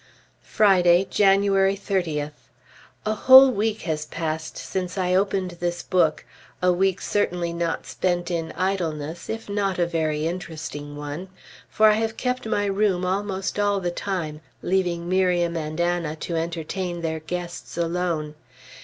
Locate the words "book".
5.83-6.25